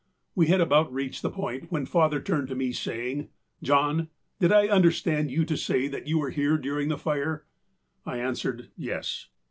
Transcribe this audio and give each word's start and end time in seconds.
We 0.33 0.47
had 0.47 0.61
about 0.61 0.91
reached 0.91 1.21
the 1.21 1.29
point 1.29 1.71
when 1.71 1.85
father 1.85 2.19
turned 2.19 2.47
to 2.47 2.55
me 2.55 2.71
saying, 2.71 3.29
âJohn, 3.63 4.07
did 4.39 4.51
I 4.51 4.67
understand 4.67 5.29
you 5.29 5.45
to 5.45 5.55
say 5.55 5.91
you 6.07 6.17
were 6.17 6.31
here 6.31 6.57
during 6.57 6.89
this 6.89 7.01
fire?â 7.03 8.11
I 8.11 8.17
answered 8.17 8.71
âYes. 8.79 9.27